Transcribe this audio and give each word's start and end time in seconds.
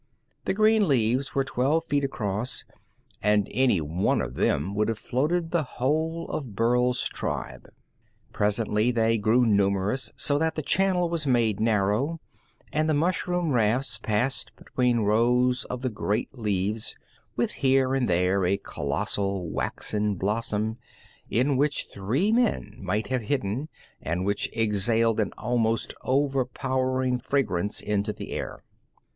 The 0.45 0.55
green 0.55 0.87
leaves 0.87 1.35
were 1.35 1.43
twelve 1.43 1.85
feet 1.85 2.03
across, 2.03 2.65
and 3.21 3.47
any 3.51 3.79
one 3.79 4.19
of 4.19 4.33
them 4.33 4.73
would 4.73 4.87
have 4.89 4.97
floated 4.97 5.51
the 5.51 5.61
whole 5.61 6.25
of 6.29 6.55
Burl's 6.55 7.07
tribe. 7.07 7.69
Presently 8.33 8.89
they 8.89 9.19
grew 9.19 9.45
numerous 9.45 10.11
so 10.15 10.39
that 10.39 10.55
the 10.55 10.63
channel 10.63 11.07
was 11.07 11.27
made 11.27 11.59
narrow, 11.59 12.19
and 12.73 12.89
the 12.89 12.95
mushroom 12.95 13.51
rafts 13.51 13.99
passed 13.99 14.55
between 14.55 15.01
rows 15.01 15.65
of 15.65 15.83
the 15.83 15.89
great 15.91 16.35
leaves, 16.35 16.95
with 17.35 17.51
here 17.51 17.93
and 17.93 18.09
there 18.09 18.43
a 18.43 18.57
colossal, 18.57 19.49
waxen 19.51 20.15
blossom 20.15 20.79
in 21.29 21.57
which 21.57 21.89
three 21.93 22.31
men 22.31 22.75
might 22.79 23.09
have 23.09 23.21
hidden 23.21 23.69
and 24.01 24.25
which 24.25 24.49
exhaled 24.57 25.19
an 25.19 25.31
almost 25.37 25.93
over 26.03 26.43
powering 26.43 27.19
fragrance 27.19 27.81
into 27.81 28.11
the 28.11 28.31
air. 28.31 28.63